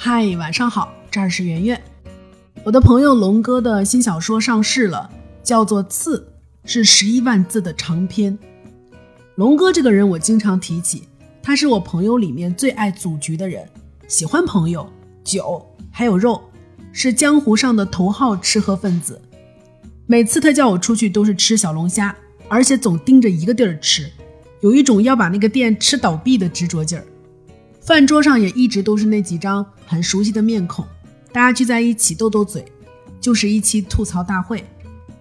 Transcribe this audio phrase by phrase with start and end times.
[0.00, 1.82] 嗨，晚上好，这儿是圆圆。
[2.62, 5.10] 我的朋友龙哥的新小说上市了，
[5.42, 6.20] 叫做《刺》，
[6.64, 8.38] 是十一万字的长篇。
[9.34, 11.08] 龙哥这个人我经常提起，
[11.42, 13.68] 他是我朋友里面最爱组局的人，
[14.06, 14.88] 喜欢朋友、
[15.24, 16.40] 酒还有肉，
[16.92, 19.20] 是江湖上的头号吃喝分子。
[20.06, 24.08] 每次他叫我出去都是吃小龙虾，而且总盯着一个地儿吃，
[24.60, 27.04] 有一种要把那个店吃倒闭的执着劲儿。
[27.88, 30.84] 饭桌上也一直都是那几张很熟悉的面孔，
[31.32, 32.62] 大家聚在一起斗斗嘴，
[33.18, 34.62] 就是一期吐槽大会，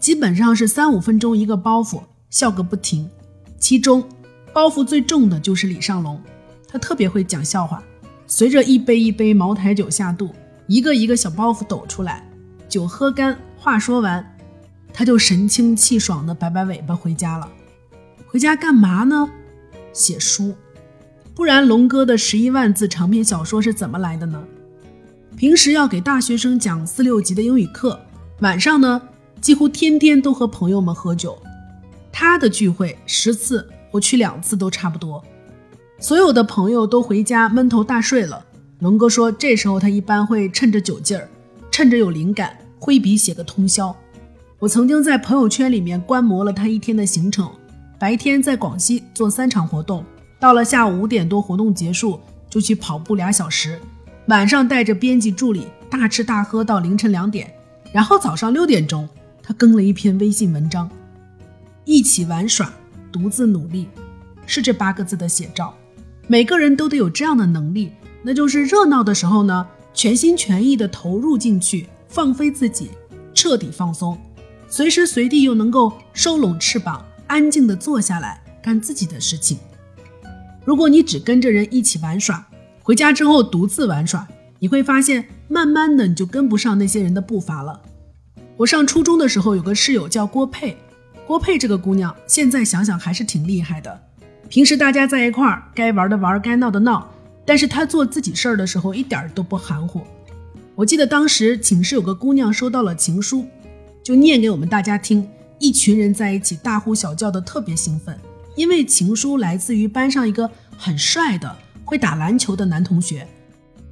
[0.00, 3.08] 基本上是三五分钟一个包袱，笑个不停。
[3.56, 4.04] 其中
[4.52, 6.20] 包袱最重的就是李尚龙，
[6.66, 7.80] 他特别会讲笑话，
[8.26, 10.34] 随着一杯一杯茅台酒下肚，
[10.66, 12.28] 一个一个小包袱抖出来，
[12.68, 14.36] 酒喝干，话说完，
[14.92, 17.48] 他就神清气爽的摆摆尾巴回家了。
[18.26, 19.30] 回家干嘛呢？
[19.92, 20.52] 写书。
[21.36, 24.42] 不然，龙哥的十一万字长篇小说是怎么来的呢？
[25.36, 28.00] 平时要给大学生讲四六级的英语课，
[28.40, 29.02] 晚上呢，
[29.38, 31.36] 几乎天天都和朋友们喝酒。
[32.10, 35.22] 他的聚会十次，我去两次都差不多。
[35.98, 38.42] 所有的朋友都回家闷头大睡了，
[38.78, 41.28] 龙哥说，这时候他一般会趁着酒劲儿，
[41.70, 43.94] 趁着有灵感，挥笔写个通宵。
[44.58, 47.50] 我曾经在朋友圈里面观摩了他一天的行程，
[47.98, 50.02] 白天在广西做三场活动。
[50.38, 52.20] 到了下午五点多，活动结束
[52.50, 53.80] 就去跑步俩小时，
[54.28, 57.52] 晚上带着编辑助理大吃大喝到凌晨两点，
[57.92, 59.08] 然后早上六点钟
[59.42, 60.90] 他更了一篇微信文章，
[61.84, 62.70] 一起玩耍，
[63.10, 63.88] 独自努力，
[64.46, 65.74] 是这八个字的写照。
[66.26, 72.90] 每个人都得有这样的能力，那就是热闹的时候呢，全心全意的投入进去，放飞自己，
[73.32, 74.18] 彻底放松，
[74.68, 79.58] 随时随地又能够收拢翅膀，安静的坐下来干自己的事情。
[80.66, 82.44] 如果你只跟着人一起玩耍，
[82.82, 84.26] 回家之后独自玩耍，
[84.58, 87.80] 你会发现，慢慢的你就跟不上那些人的步伐了。
[88.56, 90.76] 我上初中的时候有个室友叫郭佩，
[91.24, 94.02] 郭佩这个姑娘现在想想还是挺厉害的。
[94.48, 97.08] 平时大家在一块儿，该玩的玩，该闹的闹，
[97.44, 100.00] 但是她做自己事儿的时候一点都不含糊。
[100.74, 103.46] 我记得当时寝室有个姑娘收到了情书，
[104.02, 105.28] 就念给我们大家听，
[105.60, 108.18] 一群人在一起大呼小叫的，特别兴奋。
[108.56, 113.28] 因为情书来自于班上一个很帅的会打篮球的男同学，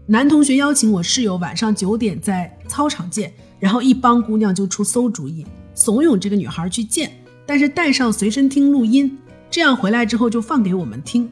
[0.07, 7.13] 男同学邀请我室友晚上九点在操场见，然后一帮姑娘就出馊主意，怂恿这个女孩去见，
[7.47, 9.17] 但是带上随身听录音，
[9.51, 11.31] 这样回来之后就放给我们听。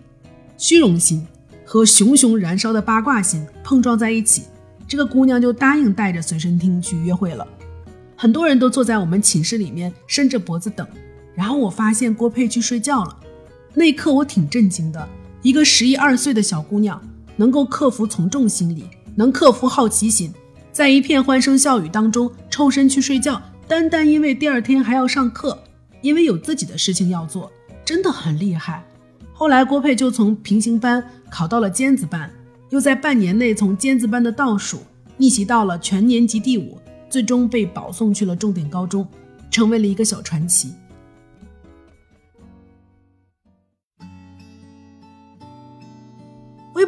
[0.59, 1.27] 虚荣心
[1.65, 4.43] 和熊熊燃烧的八卦心碰撞在一起，
[4.87, 7.47] 这个姑娘就答应带着随身听去约会了。
[8.15, 10.87] 很多人都坐在我们寝室里面伸着脖子等，
[11.35, 13.17] 然后我发现郭佩去睡觉了。
[13.75, 15.09] 那一刻我挺震惊的，
[15.43, 17.01] 一个十一二岁的小姑娘
[17.37, 18.85] 能够克服从众心理，
[19.15, 20.33] 能克服好奇心，
[20.71, 25.59] 在一片欢声笑语当中抽身去睡觉，单单因为第二天还要上课，
[26.03, 27.51] 因为有自己的事情要做，
[27.85, 28.85] 真的很厉害。
[29.33, 32.31] 后来郭佩就从平行班考到了尖子班，
[32.69, 34.79] 又在半年内从尖子班的倒数
[35.17, 36.79] 逆袭到了全年级第五，
[37.09, 39.09] 最终被保送去了重点高中，
[39.51, 40.75] 成为了一个小传奇。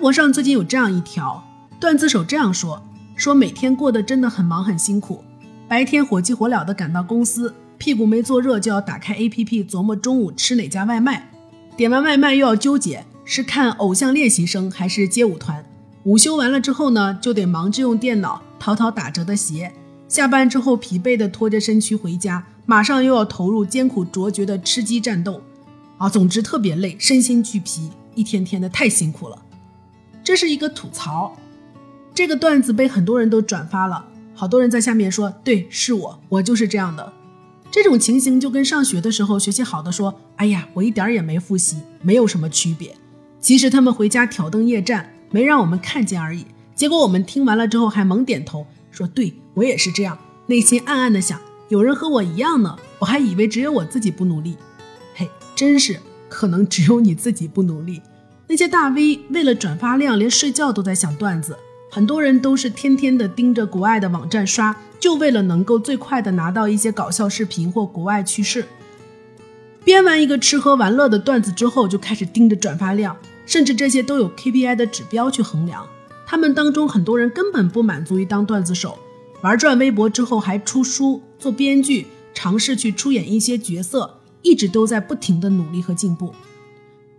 [0.05, 1.43] 微博上最近有这样一条
[1.81, 2.83] 段子手这样说：
[3.17, 5.25] 说每天过得真的很忙很辛苦，
[5.67, 11.31] 白天火急火燎的赶到公司，屁股没坐热就要打开 APP 琢磨中午吃哪家外卖，
[11.75, 15.65] 点完外卖又要纠结是看偶像练习生还是街舞团。
[16.03, 19.73] 午休完了之后呢，就得忙着用电脑淘淘打折的鞋。
[20.07, 25.41] 下班之后疲惫的拖着身躯回家，马上又要投入艰苦卓绝的吃鸡战斗。
[25.97, 29.39] 啊，总之特别累，身心俱疲，一天天的太辛苦了。
[30.25, 31.37] 这是一个吐槽，
[32.15, 37.13] 这个段子被很多人都转发了，好多人在下面说：“对，是我，我就是这样的。”
[37.71, 42.97] 这种情形就跟上学的时候学习好的说：“哎呀，我一点也没复习，没有什么区别。”
[43.39, 46.47] 其实他们回家挑灯夜战，没让我们看见而已。
[46.75, 50.17] 结果我们听完了之后还猛点头，说：“对我也是这样。”
[50.47, 51.39] 内心暗暗的想：
[51.69, 54.57] 有人和我一样呢，我还以为只有我自己不努力。
[55.15, 56.01] 嘿，真是
[56.31, 58.01] 可能只有你自己不努力。
[58.47, 61.57] 那些大 V 为了转发量，连睡觉都在想段子。
[61.91, 68.67] 很多人都是天天的盯着国外的网站刷，就为了能够最快的拿到一些搞笑视频或国外趣事。
[69.85, 75.87] 编完一个吃喝玩乐的段子之后，就开始盯着转发量，甚至这些都有 KPI 的指标去衡量。
[76.27, 78.99] 他们当中很多人根本不满足于当段子手，
[79.43, 86.35] 玩转微博之后还出书、做编剧，尝试去出演一些角色，一直都在不停的努力和进步。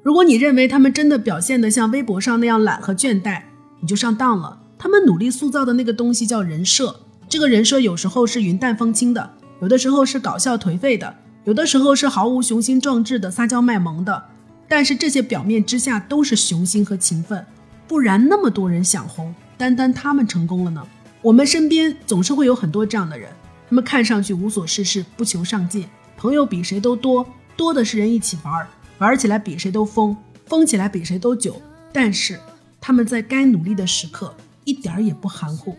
[0.06, 3.42] 如果你认为他们真的表现得像微博上那样懒和倦怠，
[3.80, 4.60] 你就上当了。
[4.78, 6.96] 他们努力塑造的那个东西叫人设。
[7.28, 9.32] 这个人设有时候是云淡风轻的，
[9.64, 11.16] 有的时候是搞笑颓废的，
[11.46, 14.26] 有的时候是毫无雄心壮志的撒娇卖萌的。
[14.68, 17.44] 但是这些表面之下都是雄心和勤奋，
[17.88, 20.86] 不然那么多人想红，单单他们成功了呢？
[21.24, 23.32] 我们身边总是会有很多这样的人，
[23.68, 27.26] 他们看上去无所事事，不求上进，朋友比谁都多，
[27.58, 28.68] 多的是人一起玩，
[28.98, 30.16] 玩起来比谁都疯，
[30.46, 31.62] 疯起来比谁都久。
[31.92, 32.40] 但是
[32.80, 35.76] 他们在该努力的时刻一点儿也不含糊，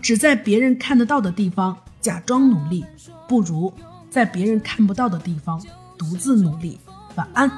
[0.00, 2.84] 只在别人看得到的地方假装努力，
[3.28, 3.72] 不如
[4.10, 5.62] 在别人看不到的地方
[5.96, 6.78] 独自努力。
[7.14, 7.50] 晚安。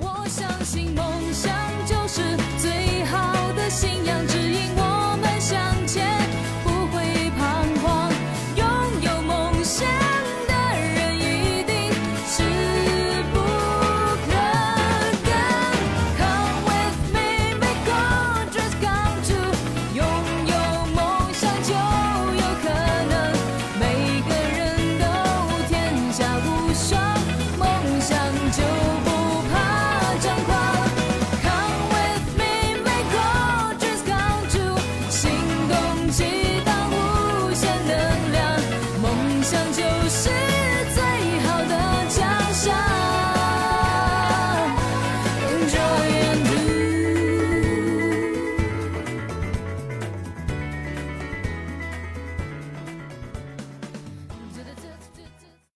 [0.00, 1.52] 我相信梦想